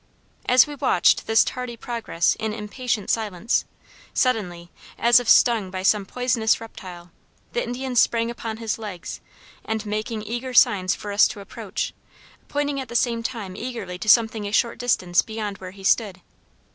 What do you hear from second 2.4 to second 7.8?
impatient silence, suddenly, as if stung by some poisonous reptile, the